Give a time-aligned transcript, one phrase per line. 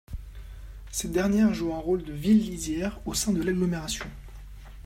[0.89, 4.07] Ces dernières jouent un rôle de ville-lisière au sein de l'agglomération.